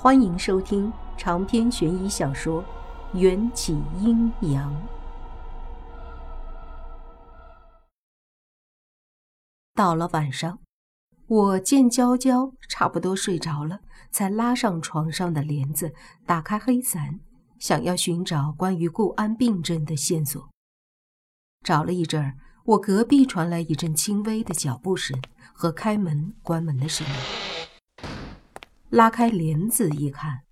[0.00, 2.62] 欢迎收听长篇悬疑小说
[3.18, 4.72] 《缘起阴阳》。
[9.74, 10.60] 到了晚上，
[11.26, 13.80] 我见娇娇差不多睡着了，
[14.12, 15.92] 才拉上床上的帘子，
[16.24, 17.18] 打开黑伞，
[17.58, 20.48] 想要寻找关于顾安病症的线索。
[21.64, 22.36] 找了一阵儿，
[22.66, 25.20] 我隔壁传来一阵轻微的脚步声
[25.52, 27.47] 和开门、关门的声音。
[28.90, 30.44] 拉开帘子一看，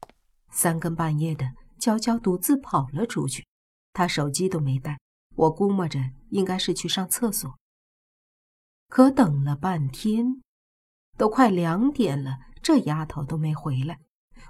[0.51, 3.47] 三更半夜的，娇娇独自跑了出去，
[3.95, 4.99] 她手机都没带。
[5.35, 5.99] 我估摸着
[6.31, 7.59] 应该是去上厕所。
[8.89, 10.43] 可等了半天，
[11.17, 14.01] 都快两点了，这丫头都没回来，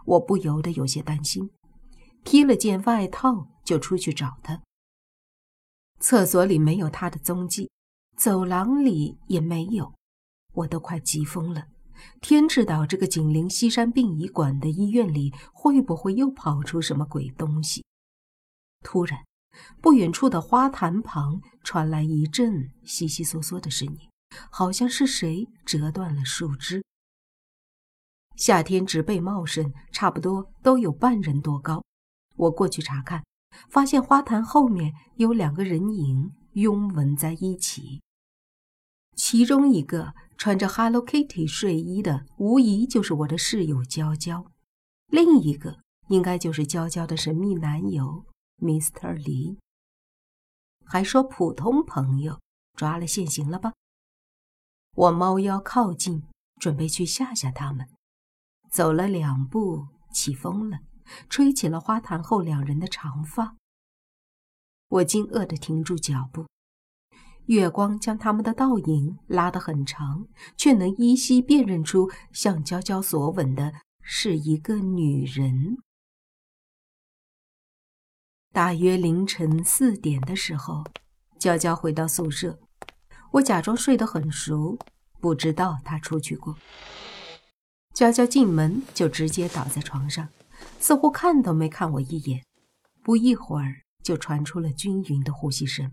[0.04, 1.50] 我不由得有些担心，
[2.24, 4.62] 披了件外套就出去找她。
[6.00, 7.70] 厕所里没有她的踪迹，
[8.16, 9.94] 走廊里也没有，
[10.54, 11.68] 我都快急疯了。
[12.20, 17.84] 天知道这个紧邻西山殡仪馆的医院里会不会又跑出什么鬼东西？
[18.82, 19.24] 突然，
[19.80, 23.98] 不远处的花坛旁传来一阵悉悉嗦嗦的声音，
[24.50, 26.84] 好像是谁折断了树枝。
[28.36, 31.82] 夏天植被茂盛，差不多都有半人多高。
[32.36, 33.24] 我过去查看，
[33.70, 38.02] 发现花坛后面有两个人影拥吻在一起。
[39.16, 44.44] 其中一个穿着 Hello Kitty 睡衣的，无疑就是我的室友娇娇；
[45.06, 45.78] 另一个
[46.08, 48.26] 应该就是娇娇的神秘男友
[48.58, 49.14] Mr.
[49.14, 49.58] 李。
[50.84, 52.38] 还说普通朋友，
[52.76, 53.72] 抓了现行了吧？
[54.94, 56.22] 我猫腰靠近，
[56.60, 57.88] 准备去吓吓他们。
[58.70, 60.80] 走了两步，起风了，
[61.30, 63.56] 吹起了花坛后两人的长发。
[64.88, 66.46] 我惊愕地停住脚步。
[67.46, 73.72] 月光将他们的倒影拉得很长，却能依稀辨认出向娇娇所吻的
[74.02, 75.78] 是一个女人。
[78.52, 80.84] 大约凌晨四点的时候，
[81.38, 82.58] 娇娇回到宿舍，
[83.32, 84.78] 我假装睡得很熟，
[85.20, 86.56] 不知道她出去过。
[87.94, 90.28] 娇娇进门就直接倒在床上，
[90.80, 92.44] 似乎看都没看我一眼。
[93.02, 95.92] 不一会儿，就传出了均匀的呼吸声。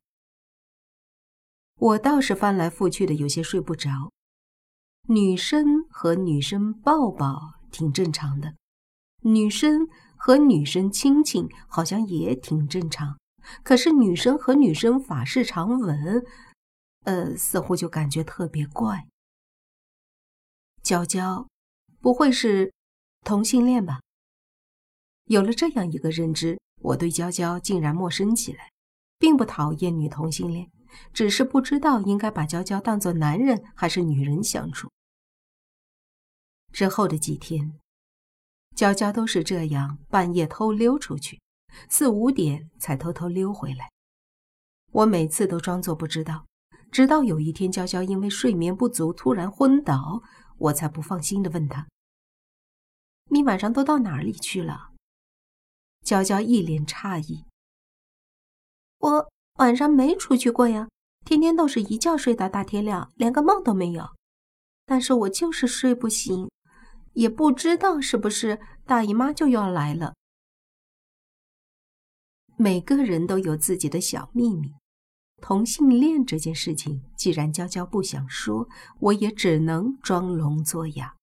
[1.84, 4.14] 我倒是翻来覆去的，有些睡不着。
[5.10, 8.56] 女生和女生抱抱挺正常的，
[9.24, 13.20] 女生和女生亲亲好像也挺正常。
[13.64, 16.24] 可是女生和女生法式长吻，
[17.04, 19.06] 呃，似乎就感觉特别怪。
[20.82, 21.46] 娇娇，
[22.00, 22.72] 不会是
[23.26, 24.00] 同性恋吧？
[25.26, 28.72] 有了这样一个认知，我对娇娇竟然陌生起来，
[29.20, 30.72] 并不讨厌女同性恋。
[31.14, 34.90] 只是不知道应该把娇娇当作男人还是女人相处。
[36.72, 37.80] 之后的几天，
[38.76, 41.40] 娇娇都是这样半夜偷溜出去，
[41.90, 43.92] 四五点才偷偷溜回来。
[44.92, 46.46] 我每次都装作不知道，
[46.92, 50.24] 直到有一天娇娇因为睡眠不足突然昏倒，
[50.58, 51.88] 我才不放心的问她
[53.30, 54.92] ：“你晚上都到哪里去了？”
[56.04, 57.46] 娇娇一脸诧异
[59.00, 60.90] ：“我。”晚上没出去过呀，
[61.26, 64.10] 天天都是一觉睡到大天亮，连个梦都没有。
[64.86, 66.50] 但是我就是睡不醒，
[67.14, 70.16] 也不知道是不是大姨妈就要来了。
[72.58, 74.74] 每个人都有自己的小秘密，
[75.42, 78.68] 同性恋这件事情，既然娇娇不想说，
[79.00, 81.16] 我也只能装聋作哑。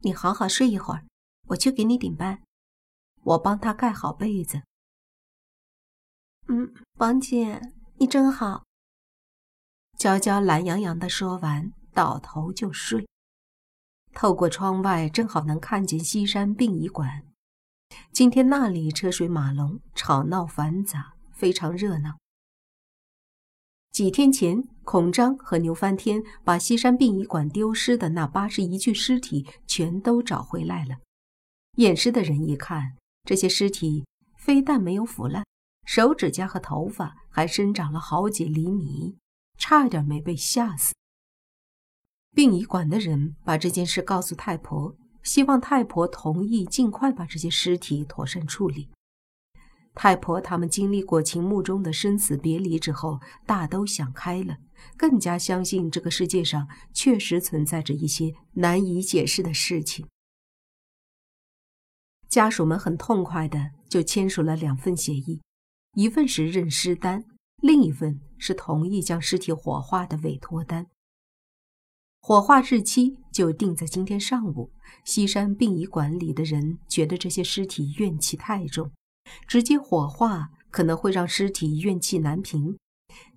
[0.00, 1.04] 你好好睡一会儿，
[1.48, 2.42] 我去给你顶班。
[3.22, 4.62] 我帮他盖好被子。
[6.50, 7.60] 嗯，王姐，
[7.98, 8.64] 你真好。
[9.98, 13.06] 娇娇懒洋洋的说完，倒头就睡。
[14.14, 17.22] 透过窗外，正好能看见西山殡仪馆。
[18.12, 22.16] 今天那里车水马龙，吵闹繁杂，非常热闹。
[23.90, 30.96] 几天前，孔章和牛翻天把西山殡仪馆丢失的那八十一具尸体全都找回来了。
[31.76, 35.44] 验尸的人一看，这些尸体非但没有腐烂。
[35.88, 39.16] 手指甲和头发还生长了好几厘米，
[39.56, 40.92] 差点没被吓死。
[42.34, 48.90] 殡仪馆的人把这件事告诉太婆，希望太婆同意尽快把这些尸体妥善处理。
[49.94, 54.58] 太婆他们经历过秦墓中的生死别离之后，大都想开了，
[54.94, 60.06] 更加相信这个世界上确实存在着一些难以解释的事情。
[62.28, 65.40] 家属们很痛快的就签署了两份协议。
[65.94, 67.24] 一份是认尸单，
[67.60, 70.86] 另一份是同意将尸体火化的委托单。
[72.20, 74.70] 火化日期就定在今天上午。
[75.04, 78.90] 西山殡仪馆里的人觉得这些尸体怨气太重，
[79.46, 82.76] 直接火化可能会让尸体怨气难平，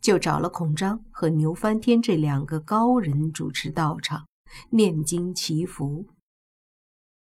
[0.01, 4.27] 就找了孔章和牛翻天这两个高人主持道场，
[4.71, 6.06] 念经祈福。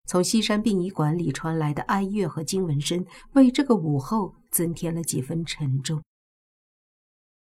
[0.06, 6.01] 从西山殡仪馆里传来的哀乐和经文声，为这个午后增添了几分沉重。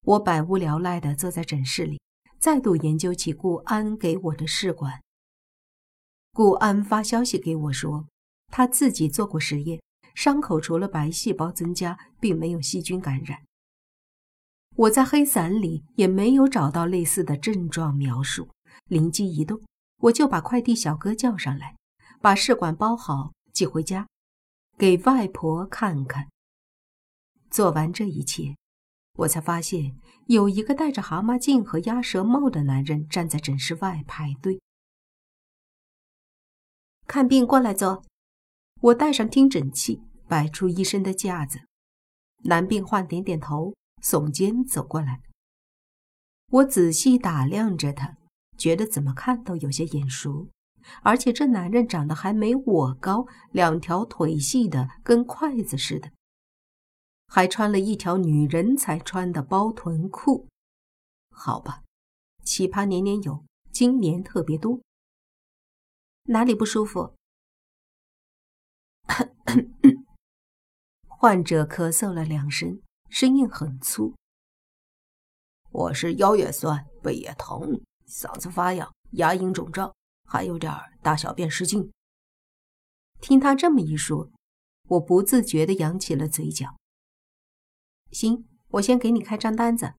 [0.02, 1.98] 我百无聊赖地坐在诊室里，
[2.38, 5.02] 再度研究起顾安给我的试管。
[6.32, 8.06] 顾安发消息给我说，
[8.48, 9.80] 他自己做过实验，
[10.14, 13.42] 伤口除了白细胞增加，并没有细菌感染。
[14.76, 18.48] 我在黑伞里也没有找到类似的症状描述。
[18.86, 19.60] 灵机一动，
[20.02, 21.76] 我就把快递小哥叫上来。
[22.22, 24.06] 把试管包好寄回家，
[24.76, 26.28] 给外婆看看。
[27.50, 28.56] 做完这一切，
[29.18, 34.60] 我才发现有一个戴着蛤蟆镜和鸭舌帽的男人站在诊室外排队
[37.06, 37.46] 看病。
[37.46, 38.04] 过来坐。
[38.82, 41.60] 我带上听诊器，摆出医生的架子。
[42.44, 45.20] 男病患点点头，耸肩走过来。
[46.50, 48.16] 我仔细打量着他，
[48.56, 50.48] 觉得怎么看都有些眼熟。
[51.02, 56.10] 而且这男人长得还没我高，两条腿细的跟筷子似的，
[57.32, 60.48] 还穿了一条女人才穿的包臀裤。
[61.30, 61.84] 好吧，
[62.44, 64.80] 奇葩年年有，今年特别多。
[66.24, 67.14] 哪里不舒服？
[71.06, 74.16] 患者咳嗽了两声，声音很粗。
[75.70, 79.94] 我是腰也酸，背也疼，嗓子发痒，牙龈肿胀。
[80.24, 80.72] 还有点
[81.02, 81.92] 大小便失禁。
[83.20, 84.30] 听他这么一说，
[84.88, 86.76] 我不自觉地扬起了嘴角。
[88.12, 89.94] 行，我先给你开张单子，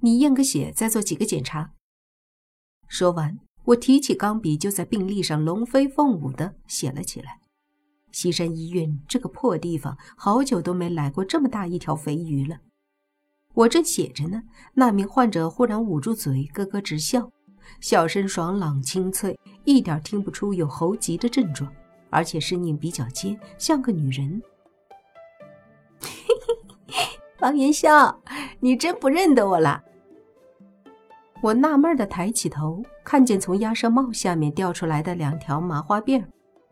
[0.00, 1.72] 你验个血，再做几个检查。
[2.88, 7.40] 说完，我提起钢笔，就在病历上龙飞凤舞地写了起来。
[8.10, 12.58] 西山医院这个破地方，好久都没来过这么大一条肥鱼了。
[13.54, 14.42] 我正写着呢，
[14.74, 17.30] 那名患者忽然捂住嘴，咯咯直笑。
[17.80, 21.72] 笑声爽朗清脆，一点听不出有喉疾的症状，
[22.10, 24.42] 而且声音比较尖，像个女人。
[27.42, 28.22] 王元宵，
[28.60, 29.82] 你真不认得我了？
[31.42, 36.24] 我纳闷的抬起头，看见从鸭舌帽下面掉出来的两条麻花辫，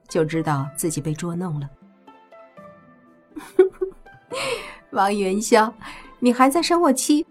[0.06, 1.68] 就知道自己被捉弄了。
[4.92, 5.74] 王元宵，
[6.20, 7.26] 你还在生我气？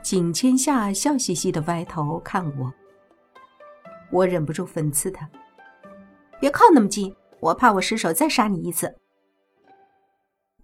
[0.00, 2.72] 景千夏笑嘻嘻的歪头看我，
[4.12, 5.28] 我忍不住讽刺他
[6.38, 8.94] ：“别靠那么近，我怕我失手再杀你一次。”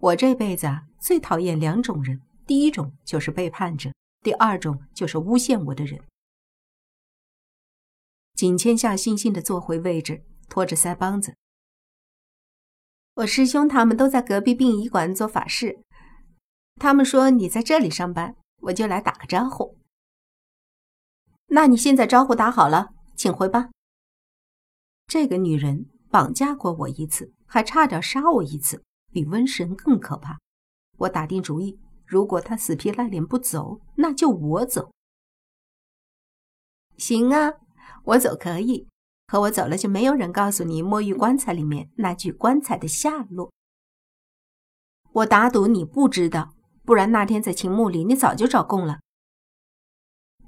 [0.03, 6.03] 我这辈子啊最讨厌两种人，第一种就是背叛者，第二种就是诬陷我的人。
[8.33, 11.37] 景千夏悻悻的坐回位置，拖着腮帮子
[13.15, 15.79] ：“我师兄他们都在隔壁殡仪馆做法事，
[16.75, 19.77] 他们说你在这里上班。”我就来打个招呼。
[21.47, 23.69] 那你现在招呼打好了，请回吧。
[25.07, 30.39] 这个女人绑架过我一次，还差点杀我一次，比瘟神更可怕。
[30.97, 34.91] 我打定主意，如果他死皮赖脸不走，那就我走。
[36.97, 37.53] 行啊，
[38.03, 38.87] 我走可以，
[39.27, 43.51] 可我走了就没有人告诉你墨玉棺材里面那具棺材的下落。
[45.11, 46.55] 我打赌你不知道。
[46.85, 48.99] 不然那天在秦墓里，你早就找供了。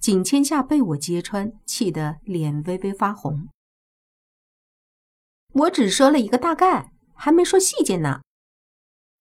[0.01, 3.47] 景千夏被我揭穿，气得脸微微发红。
[5.53, 8.21] 我只说了一个大概，还没说细节呢。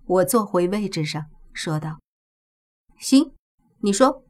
[0.07, 2.01] 我坐回位置上，说道
[2.99, 3.33] ：“行，
[3.81, 4.25] 你说。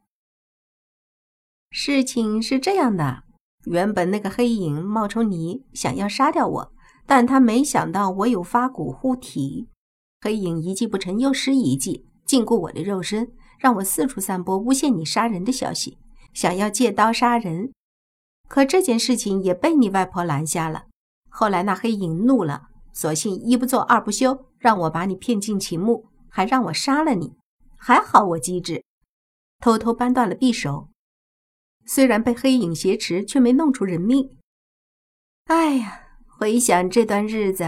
[1.69, 3.23] 事情是这样的，
[3.65, 6.73] 原本那个黑影冒充你，想要杀掉我，
[7.05, 9.67] 但他没想到我有发骨护体，
[10.21, 15.99] 黑影一计不成，又施一计。”禁锢我的肉身，让我四处散播诬陷你杀人的消息，
[16.33, 17.71] 想要借刀杀人。
[18.47, 20.85] 可这件事情也被你外婆拦下了。
[21.29, 27.35] 后来那黑影怒了，索性一不做二不休，让我把你骗进秦墓，还让我杀了你。
[27.75, 28.83] 还好我机智，
[29.59, 30.89] 偷偷扳断了匕首。
[31.85, 34.37] 虽然被黑影挟持，却没弄出人命。
[35.45, 37.65] 哎呀，回想这段日子，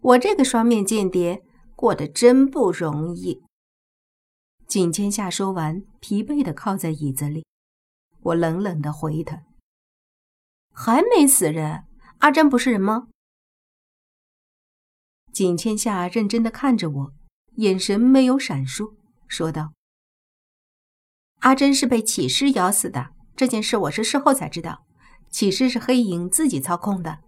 [0.00, 1.42] 我这个双面间谍
[1.74, 3.42] 过得真不容易。
[4.66, 7.44] 景千夏说完，疲惫地靠在椅子里。
[8.22, 9.42] 我冷冷地回他
[10.72, 11.84] ：“还没死人？
[12.18, 13.08] 阿珍不是人吗？”
[15.32, 17.12] 景千夏认真的看着我，
[17.56, 18.94] 眼神没有闪烁，
[19.26, 19.72] 说道
[21.40, 23.10] ：“阿珍是被起尸咬死的。
[23.34, 24.84] 这件事我是事后才知道。
[25.30, 27.20] 岂是是黑影自己操控的？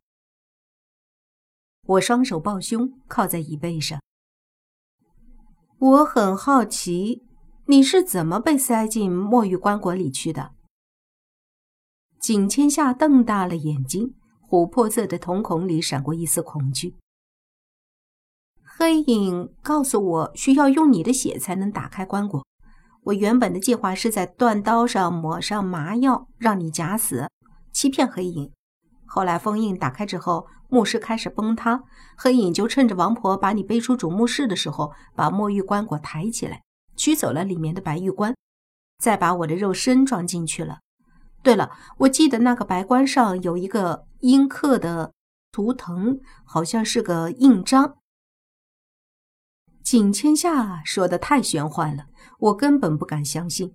[1.87, 3.99] 我双手抱胸，靠在椅背上。
[5.79, 7.25] 我很好奇，
[7.67, 10.53] 你是怎么被塞进墨玉棺椁里去的？
[12.21, 14.15] 景千夏瞪大了眼睛，
[14.51, 16.97] 琥珀色的瞳孔里闪过一丝恐惧。
[18.77, 22.43] 黑影告诉我，需要用你的血才能打开棺椁。
[23.05, 27.29] 我原本的计划是在断刀上抹上麻药，让你假死，
[27.73, 28.51] 欺骗黑影。
[29.07, 31.85] 后来封印打开之后，墓室开始崩塌，
[32.17, 36.63] 黑影就趁着王婆把你背出主墓室的时候，把墨玉棺椁抬起来，
[36.97, 38.35] 取走了里面的白玉棺，
[38.99, 40.81] 再把我的肉身装进去了。
[41.45, 45.13] 对了，我记得那个白棺上有一个阴刻的
[45.53, 47.99] 图腾，好像是个印章。
[49.85, 52.07] 景千夏说的太玄幻了，
[52.39, 53.75] 我根本不敢相信。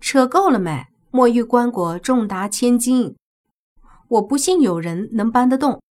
[0.00, 0.86] 扯够了没？
[1.10, 3.14] 墨玉棺椁重达千斤。
[4.08, 5.82] 我不信有人能搬得动。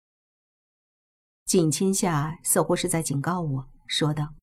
[1.44, 4.34] 景千夏似乎是在警告我，说道：“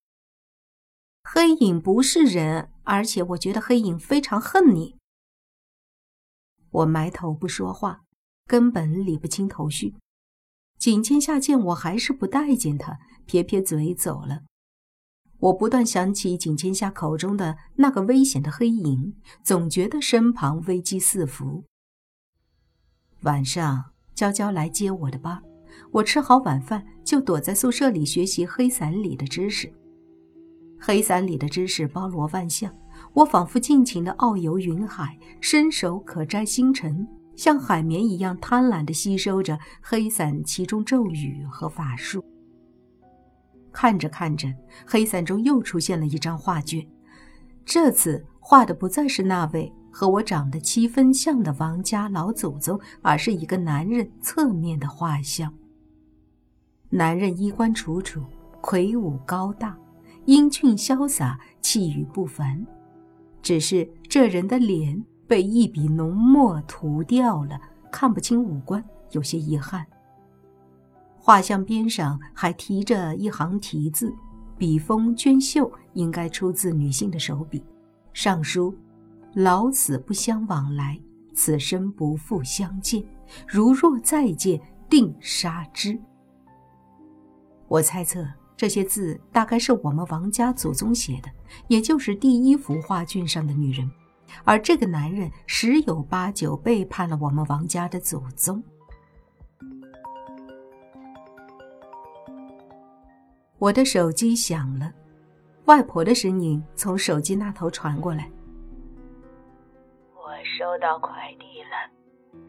[1.26, 4.96] 黑影不是人，而且我觉得黑影非常恨你。”
[6.70, 8.02] 我埋头不说话，
[8.46, 9.96] 根本理不清头绪。
[10.78, 14.42] 景千夏见我还是不待见他，撇撇嘴走了。
[15.40, 21.64] 我不断想起景千夏口中的那个危险的黑影，总觉得身旁危机四伏。
[23.22, 25.42] 晚上，娇娇来接我的班，
[25.92, 29.72] 我吃好晚饭就躲在宿舍里学习黑伞里的知识。
[30.80, 32.74] 黑伞里的知识包罗万象，
[33.14, 42.24] 我仿佛尽情地遨游云海，伸手可摘星辰，像海绵一样贪婪地吸收着黑伞其中咒语和法术。
[43.72, 44.48] 看着看着，
[44.86, 46.88] 黑伞中又出现了一张画卷，
[47.66, 49.72] 这次画的不再是那位。
[49.98, 55.54] 和我长得七分像的王家老祖宗，而是一个男人侧面的画像。
[56.90, 58.22] 男人衣冠楚楚，
[58.60, 59.78] 魁梧高大，
[60.26, 62.62] 英俊潇洒，气宇不凡。
[63.42, 67.60] 只是这人的脸被一笔浓墨涂掉了，
[67.92, 69.86] 看不清五官，有些遗憾。
[71.18, 74.14] 画像边上还提着一行题字，
[74.58, 77.64] 笔锋娟秀，应该出自女性的手笔，
[78.14, 78.76] 上书。
[79.34, 80.98] 老死不相往来，
[81.34, 83.04] 此生不复相见。
[83.48, 86.00] 如若再见，定杀之。
[87.68, 91.30] 我猜测这些字大概是我们王家祖宗写的，
[91.68, 93.90] 也就是第一幅画卷上的女人。
[94.44, 98.64] 而这个男人十有八九背叛了我们王家的祖宗。
[103.58, 104.92] 我的手机响了，
[105.66, 108.30] 外婆的声音从手机那头传过来。
[110.14, 111.90] 我收到快递了，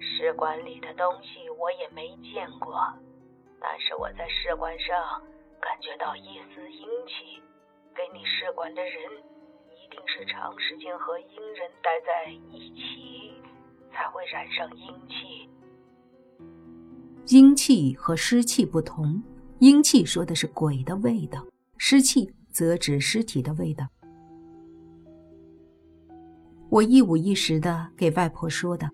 [0.00, 2.74] 试管里的东西我也没见过，
[3.60, 5.22] 但是我在试管上
[5.60, 7.40] 感觉到一丝阴气，
[7.94, 8.92] 给你试管的人
[9.86, 13.32] 一定是长时间和阴人待在一起，
[13.92, 15.48] 才会染上阴气。
[17.28, 19.22] 阴气和湿气不同，
[19.60, 21.40] 阴气说的是鬼的味道，
[21.78, 23.86] 湿气则指尸体的味道。
[26.68, 28.90] 我一五一十的给外婆说的。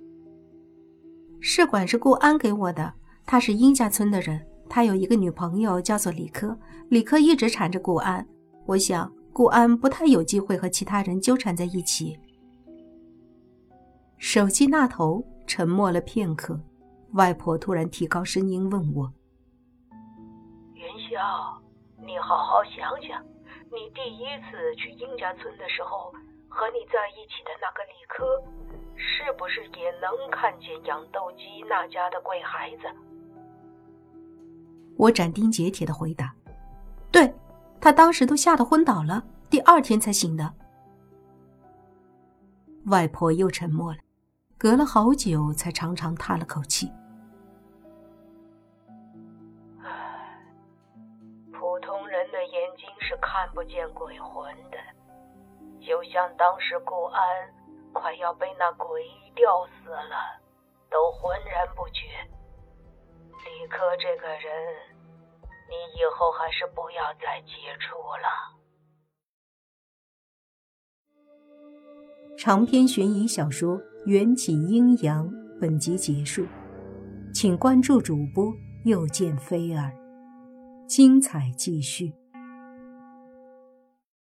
[1.40, 2.92] 试管是顾安给我的，
[3.24, 6.54] 他是殷家村的人，他有一个女朋友叫做李科，
[6.90, 8.26] 李科一直缠着顾安，
[8.66, 12.18] 我想顾安不太有机会和其他人纠缠在一起。
[14.18, 16.60] 手机那头沉默了片刻，
[17.12, 19.12] 外婆突然提高声音问我
[20.74, 21.60] ：“元宵，
[21.98, 23.22] 你好好想想，
[23.70, 26.12] 你第一次去殷家村的时候。”
[26.54, 28.44] 和你在一起的那个李科，
[28.94, 32.82] 是不是也能看见养斗鸡那家的鬼孩子？
[34.98, 36.30] 我斩钉截铁的回答
[37.10, 37.32] ：“对，
[37.82, 40.54] 他当时都吓得昏倒了，第二天才醒的。”
[42.86, 43.98] 外婆又沉默了，
[44.56, 46.92] 隔了好久才长长叹了口气
[49.82, 50.38] ：“唉，
[51.52, 54.78] 普通人的眼睛是看不见鬼魂的。”
[55.84, 57.20] 就像当时顾安
[57.92, 59.02] 快要被那鬼
[59.34, 60.40] 吊死了，
[60.88, 62.06] 都浑然不觉。
[63.44, 64.52] 李科这个人，
[65.68, 68.28] 你以后还是不要再接触了。
[72.38, 75.28] 长篇悬疑小说《缘起阴阳》
[75.60, 76.46] 本集结束，
[77.32, 78.52] 请关注主播
[78.84, 79.92] 又见菲儿，
[80.88, 82.12] 精彩继续。